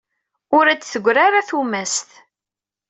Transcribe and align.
Ur 0.57 0.65
as-d-teggri 0.67 1.21
ara 1.25 1.47
tumast. 1.49 2.09